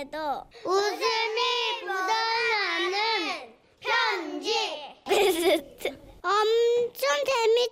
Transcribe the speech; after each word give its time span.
속에도 0.00 0.44
웃음이 0.64 1.82
묻어나는 1.82 3.52
편지. 3.80 4.54
베스트. 5.06 5.88
엄청 6.22 7.08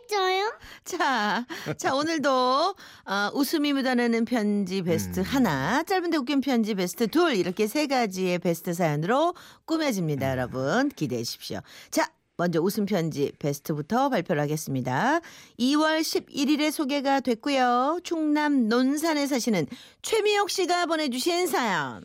재밌어요. 0.08 0.52
자, 0.84 1.46
자 1.76 1.94
오늘도 1.94 2.30
어, 2.30 3.30
웃음이 3.34 3.74
묻어나는 3.74 4.24
편지 4.24 4.82
베스트 4.82 5.20
하나, 5.20 5.82
짧은데 5.82 6.16
웃긴 6.16 6.40
편지 6.40 6.74
베스트 6.74 7.08
둘 7.08 7.34
이렇게 7.34 7.66
세 7.66 7.86
가지의 7.86 8.38
베스트 8.38 8.72
사연으로 8.72 9.34
꾸며집니다, 9.66 10.30
여러분 10.30 10.88
기대해 10.90 11.22
주십시오. 11.22 11.60
자. 11.90 12.08
먼저 12.38 12.60
웃음 12.60 12.86
편지 12.86 13.32
베스트부터 13.40 14.08
발표를 14.10 14.40
하겠습니다. 14.42 15.20
2월 15.58 16.00
11일에 16.00 16.70
소개가 16.70 17.18
됐고요. 17.20 17.98
충남 18.04 18.68
논산에 18.68 19.26
사시는 19.26 19.66
최미옥 20.02 20.48
씨가 20.48 20.86
보내주신 20.86 21.48
사연. 21.48 22.04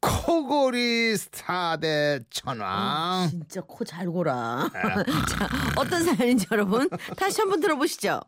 코골이 0.00 1.16
스타 1.16 1.76
대 1.76 2.20
천왕. 2.30 3.28
진짜 3.30 3.60
코 3.66 3.84
잘 3.84 4.06
골아. 4.10 4.70
자, 5.28 5.48
어떤 5.76 6.04
사연인지 6.04 6.46
여러분 6.52 6.88
다시 7.16 7.40
한번 7.40 7.60
들어보시죠. 7.60 8.20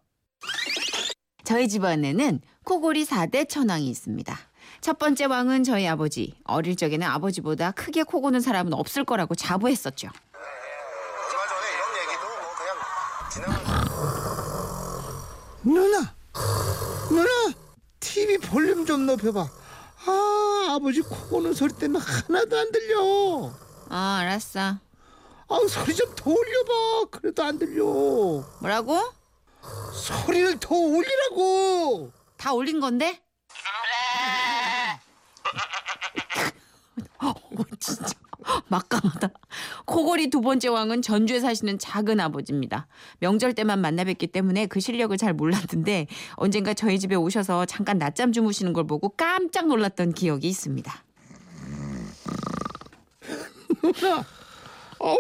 저희 1.45 1.69
집안에는 1.69 2.41
코골이 2.65 3.05
4대 3.05 3.49
천왕이 3.49 3.89
있습니다. 3.89 4.37
첫 4.83 4.99
번째 4.99 5.27
왕은 5.27 5.63
저희 5.63 5.87
아버지. 5.87 6.35
어릴 6.45 6.75
적에는 6.75 7.07
아버지보다 7.07 7.71
크게 7.71 8.03
코 8.03 8.21
고는 8.21 8.41
사람은 8.41 8.73
없을 8.75 9.05
거라고 9.05 9.37
자부했었죠. 9.37 10.09
얼마 10.09 11.47
전에 11.49 11.69
이런 11.73 11.87
얘기도 12.03 12.27
뭐 15.63 15.73
누나, 15.89 16.15
누나, 17.09 17.55
TV 18.01 18.39
볼륨 18.39 18.85
좀 18.85 19.07
높여봐. 19.07 19.41
아, 20.07 20.67
아버지 20.73 21.01
코 21.01 21.15
고는 21.29 21.55
소리 21.55 21.73
때문에 21.75 22.05
하나도 22.05 22.59
안 22.59 22.73
들려. 22.73 23.01
어, 23.01 23.55
알았어. 23.89 24.61
아, 24.61 25.59
소리 25.69 25.95
좀 25.95 26.13
더 26.17 26.29
올려봐. 26.31 27.05
그래도 27.13 27.45
안 27.45 27.57
들려. 27.57 27.85
뭐라고? 28.61 28.99
소리를 29.95 30.59
더 30.59 30.75
올리라고. 30.75 32.11
다 32.37 32.53
올린 32.53 32.81
건데? 32.81 33.21
어, 37.25 37.33
진짜 37.79 38.05
막강하다. 38.73 39.29
코골이 39.85 40.31
두 40.31 40.41
번째 40.41 40.69
왕은 40.69 41.03
전주에 41.03 41.41
사시는 41.41 41.79
작은 41.79 42.19
아버지입니다. 42.21 42.87
명절 43.21 43.53
때만 43.53 43.81
만나 43.81 44.05
뵙기 44.05 44.29
때문에 44.29 44.67
그 44.67 44.81
실력을 44.81 45.15
잘 45.19 45.35
몰랐는데 45.35 46.07
언젠가 46.35 46.73
저희 46.73 46.99
집에 46.99 47.15
오셔서 47.15 47.67
잠깐 47.67 47.99
낮잠 47.99 48.33
주무시는 48.33 48.73
걸 48.73 48.87
보고 48.87 49.11
깜짝 49.11 49.67
놀랐던 49.67 50.15
기억이 50.15 50.49
있습니다. 50.49 51.05
누나, 53.83 54.25
아우 55.01 55.19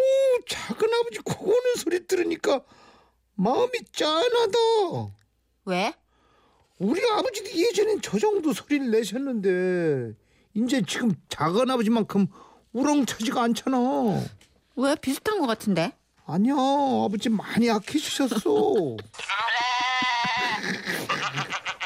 작은 0.48 0.88
아버지 0.94 1.18
코 1.18 1.44
고는 1.44 1.74
소리 1.76 2.06
들으니까 2.06 2.62
마음이 3.34 3.72
짠하다. 3.92 4.58
왜? 5.66 5.94
우리 6.78 7.00
아버지도 7.10 7.50
예전엔 7.50 8.00
저 8.00 8.18
정도 8.18 8.52
소리를 8.52 8.90
내셨는데 8.90 10.14
이제 10.54 10.82
지금 10.86 11.12
작은 11.28 11.70
아버지만큼 11.70 12.28
우렁차지가 12.72 13.42
않잖아. 13.42 13.78
왜 14.76 14.94
비슷한 14.96 15.38
것 15.40 15.46
같은데? 15.46 15.92
아니야 16.26 16.54
아버지 16.54 17.28
많이 17.28 17.66
약해지셨어. 17.68 18.36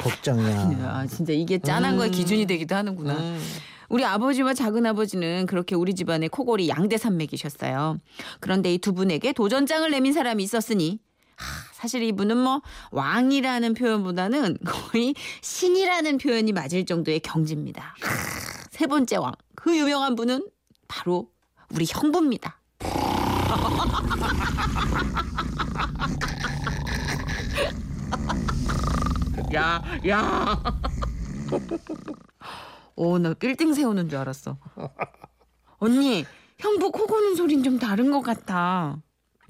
걱정이야. 0.03 0.89
아, 0.89 1.07
진짜 1.07 1.33
이게 1.33 1.59
짠한 1.59 1.97
거에 1.97 2.11
기준이 2.11 2.47
되기도 2.47 2.75
하는구나. 2.77 3.17
우리 3.89 4.05
아버지와 4.05 4.53
작은 4.55 4.85
아버지는 4.87 5.47
그렇게 5.47 5.75
우리 5.75 5.95
집안의 5.95 6.29
코골이 6.29 6.69
양대 6.69 6.97
산맥이셨어요. 6.99 7.99
그런데 8.41 8.73
이 8.75 8.79
두 8.79 8.93
분에게 8.93 9.33
도전장을 9.33 9.89
내민 9.91 10.13
사람이 10.13 10.43
있었으니 10.43 10.99
하, 11.37 11.45
사실 11.73 12.03
이분은 12.03 12.37
뭐 12.37 12.63
왕이라는 12.93 13.75
표현보다는 13.75 14.59
거의 14.65 15.15
신이라는 15.43 16.19
표현이 16.19 16.53
맞을 16.53 16.85
정도의 16.85 17.21
경지입니다. 17.21 17.95
하, 18.01 18.67
세 18.71 18.87
번째 18.87 19.17
왕, 19.17 19.33
그 19.55 19.77
유명한 19.77 20.15
분은 20.17 20.47
바로 21.07 21.31
우리 21.73 21.87
형부입니다. 21.89 22.61
야, 29.55 29.83
야. 30.09 30.63
오, 32.97 33.19
나 33.19 33.35
빌딩 33.35 33.73
세우는 33.73 34.09
줄 34.09 34.19
알았어. 34.19 34.59
언니, 35.79 36.27
형부 36.59 36.91
코 36.91 37.07
고는 37.07 37.37
소린 37.37 37.63
좀 37.63 37.79
다른 37.79 38.11
것 38.11 38.21
같아. 38.23 39.01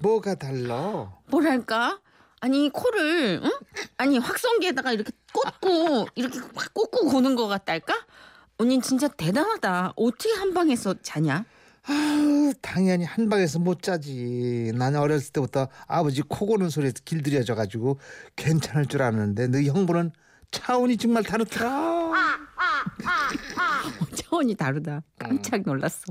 뭐가 0.00 0.34
달라? 0.34 1.10
뭐랄까? 1.30 2.00
아니 2.40 2.68
코를 2.68 3.40
응? 3.42 3.50
아니 3.96 4.18
확성기에다가 4.18 4.92
이렇게 4.92 5.10
꽂고 5.32 6.08
이렇게 6.14 6.38
확 6.54 6.74
꽂고 6.74 7.08
고는 7.08 7.34
것 7.34 7.46
같달까? 7.48 7.94
언니 8.58 8.80
진짜 8.80 9.08
대단하다. 9.08 9.92
어떻게 9.96 10.32
한 10.32 10.54
방에서 10.54 10.94
자냐? 11.02 11.44
아유, 11.88 12.52
당연히 12.62 13.04
한 13.04 13.28
방에서 13.28 13.58
못 13.58 13.82
자지. 13.82 14.72
나는 14.74 14.98
어렸을 14.98 15.32
때부터 15.32 15.68
아버지 15.86 16.22
코 16.22 16.46
고는 16.46 16.70
소리에서 16.70 16.94
길들여져 17.04 17.54
가지고 17.54 18.00
괜찮을 18.34 18.86
줄 18.86 19.02
알았는데 19.02 19.48
너 19.48 19.60
형부는 19.60 20.10
차원이 20.50 20.96
정말 20.96 21.22
다르더라. 21.22 22.12
차원이 24.14 24.54
다르다. 24.54 25.02
깜짝 25.18 25.62
놀랐어. 25.64 26.04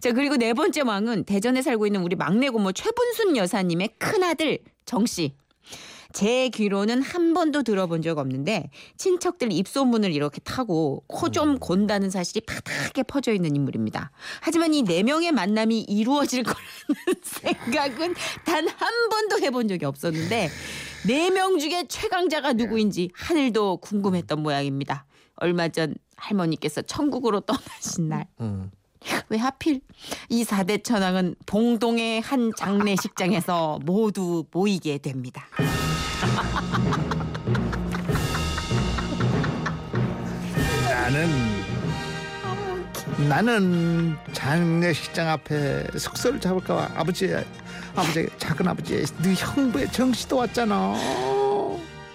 자 0.00 0.12
그리고 0.12 0.36
네 0.36 0.54
번째 0.54 0.82
왕은 0.82 1.24
대전에 1.24 1.62
살고 1.62 1.86
있는 1.86 2.02
우리 2.02 2.14
막내 2.14 2.48
고모 2.48 2.72
최분순 2.72 3.36
여사님의 3.36 3.96
큰 3.98 4.22
아들 4.22 4.60
정 4.86 5.04
씨. 5.04 5.34
제 6.14 6.48
귀로는 6.48 7.02
한 7.02 7.34
번도 7.34 7.62
들어본 7.62 8.00
적 8.02 8.16
없는데 8.18 8.70
친척들 8.96 9.52
입소문을 9.52 10.12
이렇게 10.12 10.40
타고 10.40 11.04
코 11.06 11.28
좀 11.28 11.58
곤다는 11.58 12.08
사실이 12.08 12.40
바닥에 12.46 13.02
퍼져 13.02 13.32
있는 13.34 13.54
인물입니다. 13.54 14.10
하지만 14.40 14.72
이 14.72 14.82
네 14.82 15.02
명의 15.02 15.30
만남이 15.32 15.80
이루어질 15.82 16.42
거라는 16.42 16.62
생각은 17.22 18.14
단 18.46 18.66
한 18.68 19.08
번도 19.10 19.38
해본 19.40 19.68
적이 19.68 19.84
없었는데 19.84 20.48
네 21.06 21.30
명 21.30 21.58
중에 21.58 21.84
최강자가 21.88 22.54
누구인지 22.54 23.10
하늘도 23.14 23.76
궁금했던 23.78 24.42
모양입니다. 24.42 25.04
얼마 25.36 25.68
전 25.68 25.94
할머니께서 26.16 26.82
천국으로 26.82 27.40
떠나신 27.40 28.08
날. 28.08 28.26
응. 28.40 28.70
왜 29.28 29.38
하필 29.38 29.80
이 30.28 30.42
4대 30.44 30.82
천왕은 30.82 31.36
봉동의 31.46 32.20
한 32.22 32.50
장례식장에서 32.56 33.78
모두 33.84 34.44
모이게 34.50 34.98
됩니다. 34.98 35.46
나는 40.88 41.28
나는 43.28 44.16
장례식장 44.32 45.28
앞에 45.28 45.86
숙소를 45.96 46.40
잡을까 46.40 46.74
봐 46.76 46.88
아버지 46.96 47.34
아버지 47.94 48.28
작은 48.38 48.68
아버지 48.68 49.04
네 49.22 49.34
형부의 49.34 49.90
정씨도 49.92 50.36
왔잖아. 50.36 50.94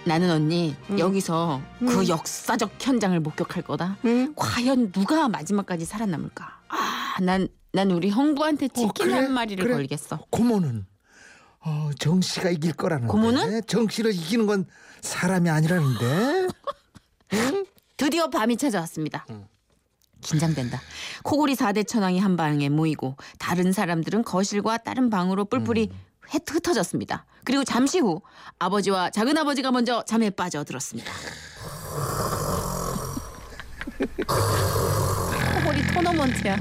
나는 0.06 0.30
언니 0.31 0.75
여기서 0.97 1.62
그 1.80 2.08
역사적 2.08 2.72
현장을 2.80 3.18
목격할 3.22 3.63
거다. 3.63 3.97
응? 4.06 4.34
과연 4.36 4.92
누가 4.92 5.30
마지막까지 5.30 5.86
살아남을까? 5.86 6.59
아, 6.68 7.16
난, 7.22 7.47
난 7.72 7.90
우리 7.90 8.09
형부한테 8.09 8.68
치킨 8.68 8.92
그래? 8.94 9.13
한 9.13 9.31
마리를 9.31 9.63
그래? 9.63 9.75
걸겠어. 9.75 10.19
고모는 10.30 10.86
어, 11.66 11.90
정 11.97 12.22
씨가 12.22 12.50
이길 12.50 12.74
거라는데. 12.74 13.12
고모는? 13.12 13.62
정 13.68 13.88
씨를 13.88 14.13
이기는 14.13 14.46
건 14.46 14.65
사람이 15.01 15.50
아니라는데. 15.50 16.48
드디어 17.98 18.30
밤이 18.30 18.57
찾아왔습니다. 18.57 19.25
긴장된다. 20.21 20.81
코골이 21.24 21.56
4대 21.56 21.88
천왕이 21.88 22.19
한 22.19 22.36
방에 22.38 22.69
모이고 22.69 23.15
다른 23.39 23.71
사람들은 23.71 24.24
거실과 24.24 24.77
다른 24.77 25.10
방으로 25.10 25.45
뿔뿔이 25.45 25.89
흩- 26.21 26.50
흩어졌습니다. 26.50 27.25
그리고 27.44 27.63
잠시 27.63 28.00
후 28.00 28.21
아버지와 28.60 29.10
작은 29.10 29.38
아버지가 29.38 29.71
먼저 29.71 30.04
잠에 30.06 30.30
빠져들었습니다. 30.30 31.12
코골이 35.56 35.88
토너먼트야. 35.94 36.57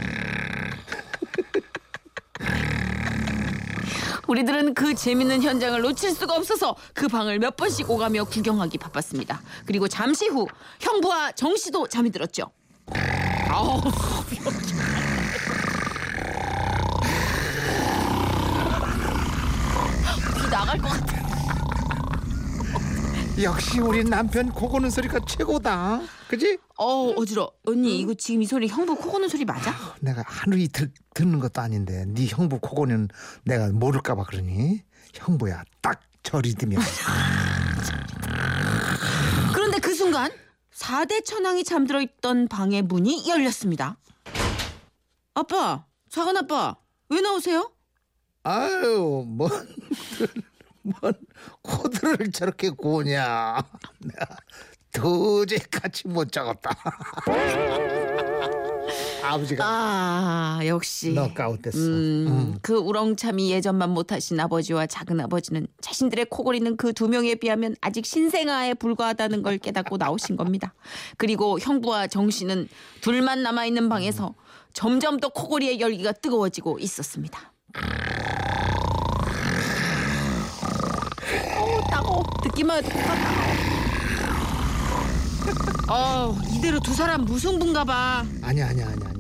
우리들은 4.32 4.72
그 4.72 4.94
재밌는 4.94 5.42
현장을 5.42 5.78
놓칠 5.82 6.12
수가 6.12 6.34
없어서 6.34 6.74
그 6.94 7.06
방을 7.06 7.38
몇 7.38 7.54
번씩 7.54 7.90
오가며 7.90 8.24
구경하기 8.24 8.78
바빴습니다. 8.78 9.42
그리고 9.66 9.88
잠시 9.88 10.26
후 10.26 10.46
형부와 10.80 11.32
정 11.32 11.54
씨도 11.54 11.88
잠이 11.88 12.10
들었죠. 12.10 12.50
아우, 13.50 13.82
비 14.30 14.40
나갈 20.50 20.78
것 20.78 20.88
같아. 20.88 21.21
역시 23.40 23.80
우리 23.80 24.04
남편 24.04 24.50
코 24.50 24.68
고는 24.68 24.90
소리가 24.90 25.20
최고다. 25.26 26.02
그지? 26.28 26.58
어 26.78 27.10
어지러. 27.16 27.50
언니 27.66 27.98
이거 28.00 28.12
지금 28.14 28.42
이 28.42 28.46
소리 28.46 28.68
형부 28.68 28.96
코 28.96 29.10
고는 29.12 29.28
소리 29.28 29.44
맞아? 29.44 29.74
내가 30.00 30.22
하루 30.26 30.58
이틀 30.58 30.92
듣는 31.14 31.38
것도 31.40 31.60
아닌데 31.60 32.04
네 32.08 32.26
형부 32.26 32.58
코 32.60 32.76
고는 32.76 33.08
내가 33.44 33.68
모를까봐 33.72 34.24
그러니 34.24 34.82
형부야 35.14 35.64
딱 35.80 36.00
저 36.22 36.40
리듬이야. 36.40 36.78
그런데 39.54 39.78
그 39.78 39.94
순간 39.94 40.30
4대 40.74 41.24
천왕이 41.24 41.64
잠들어 41.64 42.00
있던 42.00 42.48
방의 42.48 42.82
문이 42.82 43.28
열렸습니다. 43.28 43.96
아빠, 45.34 45.84
작은 46.10 46.36
아빠, 46.36 46.76
왜 47.08 47.20
나오세요? 47.20 47.72
아유 48.44 49.24
뭔, 49.26 49.50
뭔 50.82 51.14
코드를 51.62 52.30
저렇게 52.32 52.70
고냐. 52.70 53.62
내가 54.00 54.36
도저히 54.92 55.58
같이 55.70 56.06
못 56.08 56.30
잡았다. 56.30 56.70
아버지가 59.24 59.64
아, 59.64 60.60
역시. 60.66 61.12
너까웃됐어. 61.12 61.78
음, 61.78 62.58
그 62.60 62.74
우렁참이 62.76 63.50
예전만 63.52 63.90
못하신 63.90 64.38
아버지와 64.40 64.86
작은 64.86 65.20
아버지는 65.20 65.66
자신들의 65.80 66.26
코골이는 66.26 66.76
그 66.76 66.92
두 66.92 67.08
명에 67.08 67.36
비하면 67.36 67.74
아직 67.80 68.04
신생아에 68.04 68.74
불과하다는 68.74 69.42
걸 69.42 69.58
깨닫고 69.58 69.96
나오신 69.96 70.36
겁니다. 70.36 70.74
그리고 71.16 71.58
형부와 71.58 72.08
정 72.08 72.28
씨는 72.30 72.68
둘만 73.00 73.42
남아 73.42 73.64
있는 73.66 73.88
방에서 73.88 74.34
점점 74.74 75.18
더 75.20 75.28
코골이의 75.30 75.80
열기가 75.80 76.12
뜨거워지고 76.12 76.78
있었습니다. 76.80 77.52
따가워. 82.02 82.24
듣기만. 82.42 82.82
어, 85.88 86.36
이대로 86.50 86.80
두 86.80 86.94
사람 86.94 87.24
무승부인가 87.24 87.84
봐. 87.84 88.24
아니야 88.42 88.68
아니야 88.68 88.86
아니야 88.86 89.08
아니야. 89.08 89.11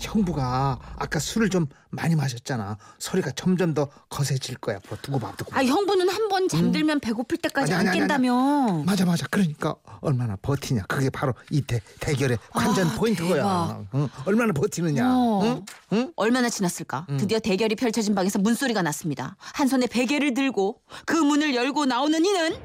형부가 0.00 0.78
아까 0.96 1.18
술을 1.18 1.48
좀 1.50 1.66
많이 1.90 2.14
마셨잖아. 2.14 2.78
소리가 2.98 3.32
점점 3.32 3.74
더 3.74 3.88
거세질 4.08 4.56
거야. 4.58 4.76
앞으로 4.76 4.96
두고 5.02 5.18
봐 5.18 5.32
두고. 5.36 5.50
봐. 5.50 5.58
아 5.60 5.64
형부는 5.64 6.08
한 6.08 6.28
번 6.30 6.46
잠들면 6.48 7.00
배고플 7.00 7.38
때까지 7.38 7.72
아니, 7.72 7.74
안 7.74 7.80
아니, 7.80 7.88
아니, 7.90 7.98
깬다며. 7.98 8.84
맞아 8.86 9.04
맞아. 9.04 9.26
그러니까 9.30 9.74
얼마나 10.00 10.36
버티냐. 10.36 10.82
그게 10.88 11.10
바로 11.10 11.34
이 11.50 11.60
대, 11.62 11.80
대결의 11.98 12.38
관전 12.52 12.86
아, 12.88 12.94
포인트고야. 12.94 13.34
대박. 13.34 13.84
응? 13.96 14.08
얼마나 14.26 14.52
버티느냐. 14.52 15.04
어. 15.08 15.40
응? 15.44 15.64
응? 15.92 16.12
얼마나 16.14 16.48
지났을까? 16.48 17.06
드디어 17.18 17.40
대결이 17.40 17.74
펼쳐진 17.74 18.14
방에서 18.14 18.38
문소리가 18.38 18.82
났습니다. 18.82 19.36
한 19.40 19.66
손에 19.66 19.86
베개를 19.88 20.34
들고 20.34 20.80
그 21.04 21.16
문을 21.16 21.54
열고 21.56 21.86
나오는 21.86 22.24
이는 22.24 22.56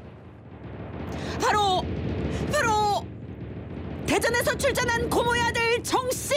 바로 1.42 1.82
바로 2.52 2.85
대전에서 4.06 4.56
출전한 4.56 5.10
고모의 5.10 5.40
아들 5.42 5.82
정씨. 5.82 6.34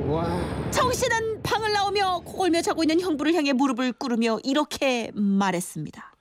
와. 0.00 0.70
정씨는 0.70 1.42
방을 1.42 1.72
나오며 1.72 2.20
코골며 2.24 2.62
자고 2.62 2.82
있는 2.82 3.00
형부를 3.00 3.34
향해 3.34 3.52
무릎을 3.52 3.92
꿇으며 3.92 4.38
이렇게 4.42 5.10
말했습니다. 5.14 6.14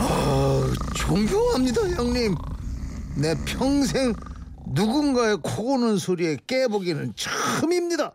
어, 0.00 0.62
존경합니다 0.96 1.82
형님. 1.90 2.34
내 3.16 3.34
평생 3.44 4.14
누군가의 4.66 5.38
코 5.42 5.64
고는 5.64 5.98
소리에 5.98 6.36
깨보기는 6.46 7.14
처음입니다. 7.16 8.12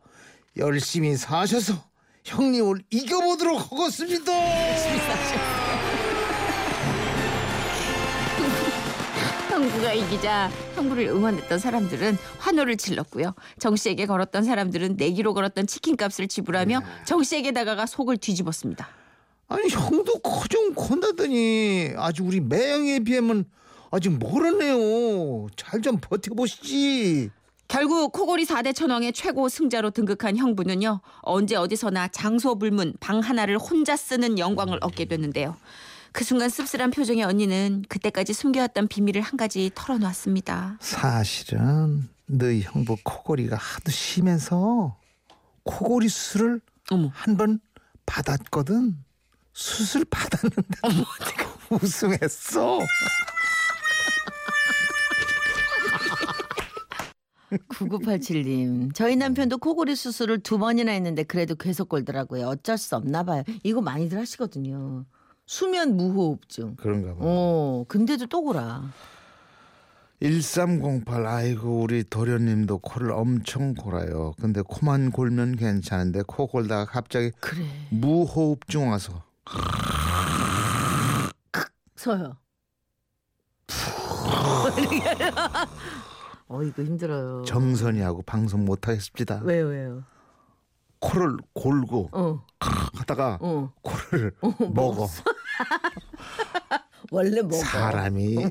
열심히 0.58 1.16
사셔서 1.16 1.74
형님을 2.24 2.84
이겨보도록 2.90 3.72
하겠습니다. 3.72 4.32
형부가 9.64 9.94
이기자 9.94 10.50
형부를 10.76 11.06
응원했던 11.08 11.58
사람들은 11.58 12.18
환호를 12.40 12.76
질렀고요. 12.76 13.34
정 13.60 13.78
씨에게 13.78 14.06
걸었던 14.08 14.44
사람들은 14.44 14.98
내기로 14.98 15.34
걸었던 15.34 15.68
치킨값을 15.68 16.28
지불하며 16.28 16.82
정 17.06 17.24
씨에게 17.24 17.54
다가가 17.54 17.86
속을 17.86 18.18
뒤집었습니다. 18.18 18.90
아니 19.48 19.70
형도 19.70 20.20
코좀 20.20 20.74
콘다더니 20.74 21.94
아주 21.96 22.26
우리 22.26 22.42
매형에 22.42 23.00
비하면 23.00 23.46
아직 23.90 24.10
멀었네요. 24.20 25.48
잘 25.56 25.82
좀 25.82 25.98
버텨보시지. 26.02 27.30
결국 27.70 28.12
코골이 28.12 28.46
4대 28.46 28.76
천왕의 28.76 29.14
최고 29.14 29.48
승자로 29.48 29.92
등극한 29.92 30.36
형부는요. 30.36 31.00
언제 31.22 31.56
어디서나 31.56 32.10
장소 32.10 32.60
불문 32.60 32.96
방 33.00 33.20
하나를 33.22 33.58
혼자 33.58 33.96
쓰는 33.96 34.38
영광을 34.40 34.78
얻게 34.82 35.06
됐는데요. 35.06 35.56
그 36.14 36.24
순간 36.24 36.48
씁쓸한 36.50 36.92
표정의 36.92 37.24
언니는 37.24 37.84
그때까지 37.90 38.34
숨겨왔던 38.34 38.88
비밀을 38.88 39.22
한 39.22 39.36
가지 39.36 39.72
털어놓았습니다. 39.74 40.78
사실은 40.80 42.08
너희 42.28 42.62
형부 42.62 42.98
코골이가 43.04 43.56
하도 43.58 43.92
심해서 43.92 44.96
코골이 45.64 46.08
수술을 46.08 46.62
어머. 46.92 47.10
한번 47.14 47.60
받았거든. 48.06 48.96
수술 49.54 50.06
받았는데 50.06 50.64
우승했어. 51.70 52.80
9987님, 57.70 58.94
저희 58.96 59.16
남편도 59.16 59.58
코골이 59.60 59.96
수술을 59.96 60.40
두 60.40 60.58
번이나 60.58 60.92
했는데 60.92 61.24
그래도 61.24 61.56
계속 61.56 61.90
골더라고요. 61.90 62.48
어쩔 62.48 62.78
수 62.78 62.96
없나 62.96 63.24
봐요. 63.24 63.44
이거 63.64 63.82
많이들 63.82 64.18
하시거든요. 64.20 65.06
수면 65.58 65.96
무호흡증. 65.98 66.76
그런가 66.78 67.10
봐. 67.14 67.18
어, 67.20 67.86
근데도 67.88 68.26
또 68.26 68.42
골아. 68.42 68.90
1308 70.20 71.28
아이고 71.28 71.82
우리 71.82 72.04
도련님도 72.04 72.80
코를 72.80 73.12
엄청 73.12 73.76
골아요. 73.76 74.34
근데 74.42 74.64
코만 74.64 75.12
골면 75.12 75.56
괜찮은데 75.56 76.24
코 76.26 76.48
골다가 76.48 76.86
갑자기 76.86 77.30
그래. 77.40 77.64
무호흡증 77.92 78.90
와서 78.90 79.22
서요. 81.96 82.38
어, 86.48 86.64
이거 86.64 86.82
힘들어요. 86.82 87.44
정선이 87.44 88.02
하고 88.02 88.24
방송 88.24 88.66
못 88.66 88.88
하겠습니다. 88.88 89.40
왜요, 89.44 89.68
왜요? 89.68 90.04
코를 91.00 91.38
골고 91.54 92.10
어, 92.12 92.44
하다가 92.60 93.38
어. 93.42 93.72
코를 93.84 94.32
먹어. 94.74 95.08
원래 97.12 97.42
먹어. 97.42 97.56
사람이 97.58 98.44
야, 98.44 98.50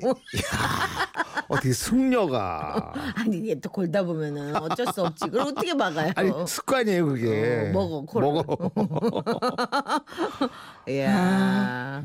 어떻게 1.48 1.72
승려가 1.72 2.92
아니, 3.16 3.38
이게 3.38 3.58
또 3.60 3.70
골다 3.70 4.04
보면은 4.04 4.54
어쩔 4.56 4.86
수 4.92 5.02
없지. 5.02 5.24
그걸 5.26 5.40
어떻게 5.42 5.74
막아요? 5.74 6.12
아니 6.14 6.30
습관이에요 6.46 7.06
그게. 7.06 7.70
어, 7.70 7.72
먹어, 7.72 8.02
코를. 8.02 8.28
먹어. 8.32 8.70
이야. 10.88 12.02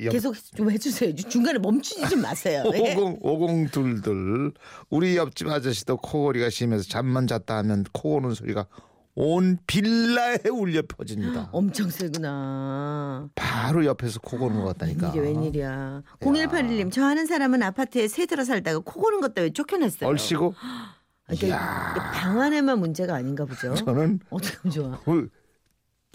옆- 0.00 0.12
계속 0.12 0.34
좀 0.54 0.70
해주세요. 0.70 1.14
중간에 1.16 1.58
멈추지 1.58 2.08
좀 2.08 2.22
마세요. 2.22 2.62
예? 2.74 2.94
오공 2.94 3.18
오공둘둘 3.20 4.52
우리 4.90 5.16
옆집 5.16 5.48
아저씨도 5.48 5.96
코골이가 5.98 6.48
심해서 6.50 6.84
잠만 6.88 7.26
잤다 7.26 7.56
하면 7.58 7.84
코 7.92 8.12
고는 8.20 8.34
소리가 8.34 8.66
온 9.14 9.58
빌라에 9.66 10.38
울려 10.50 10.82
퍼집니다. 10.88 11.48
엄청 11.52 11.90
세구나. 11.90 13.28
바로 13.34 13.84
옆에서 13.84 14.20
코 14.20 14.38
고는 14.38 14.60
것 14.62 14.64
같다니까. 14.68 15.12
웬일이야, 15.14 15.22
웬일이야. 15.22 16.02
0181님, 16.20 16.90
저 16.92 17.04
아는 17.04 17.26
사람은 17.26 17.62
아파트에 17.62 18.08
새 18.08 18.26
들어 18.26 18.44
살다가 18.44 18.78
코 18.78 19.00
고는 19.02 19.20
것 19.20 19.34
때문에 19.34 19.52
쫓겨났어요. 19.52 20.08
얼씨고 20.08 20.54
그러니까 21.26 21.46
이게 21.46 21.50
방 22.12 22.40
안에만 22.40 22.78
문제가 22.78 23.14
아닌가 23.14 23.44
보죠. 23.44 23.74
저는 23.76 24.20
어떻게 24.30 24.56
하면 24.62 24.72
좋아? 24.72 25.00
그 25.04 25.28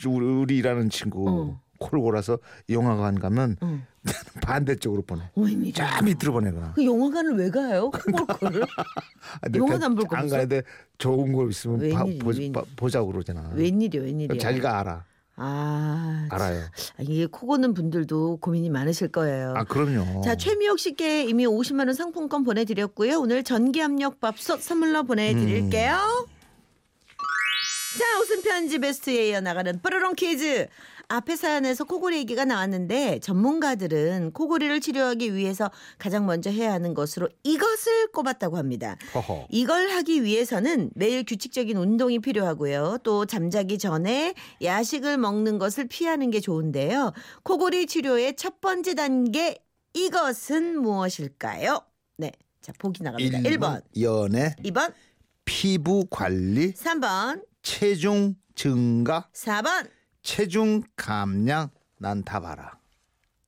우리, 0.05 0.25
우리 0.25 0.57
일하는 0.57 0.89
친구 0.89 1.29
어. 1.29 1.61
코를 1.79 2.01
골아서 2.01 2.39
영화관 2.69 3.19
가면 3.19 3.57
응. 3.61 3.85
반대쪽으로 4.41 5.01
보내. 5.03 5.23
저 5.73 5.83
밑으로 6.03 6.33
보내거나. 6.33 6.73
그 6.75 6.85
영화관을 6.85 7.35
왜 7.37 7.49
가요? 7.49 7.89
코골 7.91 8.25
거를? 8.27 8.63
아, 8.63 9.39
근데 9.43 9.59
영화도 9.59 9.85
안 9.85 9.94
볼 9.94 10.07
거면서? 10.07 10.35
가는데 10.35 10.61
좋은 10.97 11.33
거 11.33 11.47
있으면 11.49 11.77
봐- 11.91 12.03
웬일이니, 12.03 12.51
보. 12.51 12.61
봐- 12.61 12.65
보자고 12.75 13.11
그러잖아. 13.11 13.51
웬일이야, 13.55 14.01
웬일이야. 14.03 14.39
자기가 14.39 14.79
알아. 14.79 15.05
아, 15.39 16.27
알아요. 16.31 16.61
아, 16.97 17.01
이게 17.01 17.27
코 17.27 17.45
고는 17.45 17.73
분들도 17.75 18.37
고민이 18.37 18.69
많으실 18.71 19.09
거예요. 19.09 19.53
아 19.55 19.63
그럼요. 19.65 20.21
자, 20.21 20.35
최미옥 20.35 20.79
씨께 20.79 21.25
이미 21.25 21.45
50만 21.45 21.85
원 21.85 21.93
상품권 21.93 22.43
보내드렸고요. 22.43 23.19
오늘 23.19 23.43
전기압력 23.43 24.19
밥솥 24.19 24.61
선물로 24.61 25.03
보내드릴게요. 25.03 25.93
음. 25.93 26.37
자, 27.99 28.19
웃음 28.19 28.41
편지 28.43 28.79
베스트에 28.79 29.29
이어나가는 29.29 29.79
뽀로롱 29.81 30.13
퀴즈. 30.15 30.67
앞에 31.09 31.37
사연에서 31.37 31.85
코골이 31.85 32.17
얘기가 32.17 32.43
나왔는데 32.43 33.19
전문가들은 33.19 34.31
코골이를 34.33 34.81
치료하기 34.81 35.35
위해서 35.35 35.71
가장 35.97 36.25
먼저 36.25 36.49
해야 36.49 36.73
하는 36.73 36.93
것으로 36.93 37.29
이것을 37.43 38.11
꼽았다고 38.11 38.57
합니다. 38.57 38.97
허허. 39.15 39.47
이걸 39.49 39.89
하기 39.89 40.23
위해서는 40.23 40.91
매일 40.95 41.23
규칙적인 41.23 41.77
운동이 41.77 42.19
필요하고요. 42.19 42.99
또 43.03 43.25
잠자기 43.25 43.77
전에 43.77 44.33
야식을 44.61 45.17
먹는 45.17 45.59
것을 45.59 45.87
피하는 45.87 46.29
게 46.29 46.41
좋은데요. 46.41 47.13
코골이 47.43 47.87
치료의 47.87 48.35
첫 48.35 48.59
번째 48.59 48.95
단계 48.95 49.57
이것은 49.93 50.81
무엇일까요? 50.81 51.81
네. 52.17 52.31
자, 52.59 52.73
보기 52.79 53.03
나갑니다. 53.03 53.39
1번, 53.39 53.81
연애, 54.01 54.53
2번, 54.65 54.93
피부 55.45 56.05
관리, 56.09 56.73
3번, 56.73 57.45
체중 57.61 58.35
증가, 58.55 59.29
4번. 59.33 59.96
체중 60.37 60.83
감량. 60.97 61.69
난 61.99 62.21
다 62.21 62.39
봐라. 62.41 62.77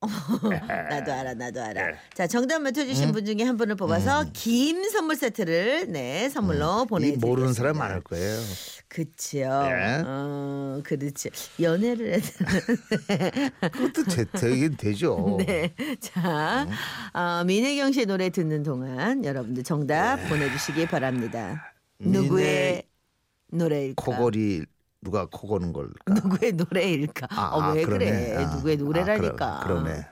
나도 0.89 1.11
알아, 1.11 1.33
나도 1.33 1.61
알아. 1.61 1.87
네. 1.87 1.93
자, 2.13 2.25
정답 2.25 2.59
맞춰주신 2.61 3.11
분 3.11 3.25
중에 3.25 3.43
한 3.43 3.57
분을 3.57 3.75
뽑아서 3.75 4.27
김 4.31 4.89
선물 4.89 5.17
세트를 5.17 5.91
네 5.91 6.29
선물로 6.29 6.83
음. 6.83 6.85
이 6.85 6.87
보내드리겠습니다. 6.87 7.27
모르는 7.27 7.53
사람 7.53 7.77
많을 7.77 8.01
거예요. 8.01 8.39
그치요. 8.87 9.63
네. 9.63 10.03
어, 10.05 10.81
그렇지. 10.85 11.29
연애를 11.61 12.13
해야 12.13 13.49
그것도 13.71 14.05
되, 14.05 14.23
되긴 14.39 14.77
되죠. 14.77 15.37
네. 15.45 15.75
자, 15.99 16.65
어, 17.13 17.43
민혜경 17.43 17.91
씨 17.91 18.05
노래 18.05 18.29
듣는 18.29 18.63
동안 18.63 19.25
여러분들 19.25 19.63
정답 19.63 20.15
네. 20.15 20.29
보내주시기 20.29 20.87
바랍니다. 20.87 21.73
누구의 21.99 22.83
노래일까? 23.51 24.01
코골이 24.01 24.63
누가 25.01 25.25
코 25.31 25.47
고는 25.47 25.71
걸까? 25.73 25.93
누구의 26.13 26.53
노래일까? 26.53 27.27
아, 27.31 27.55
어, 27.55 27.61
아, 27.61 27.71
왜 27.71 27.83
그러네. 27.83 28.05
그래? 28.05 28.35
아, 28.45 28.55
누구의 28.55 28.75
아, 28.75 28.79
노래라니까. 28.83 29.59
그러- 29.63 29.81
그러네. 29.81 30.05